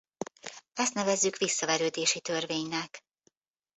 [0.73, 3.03] Ezt nevezzük visszaverődési törvénynek.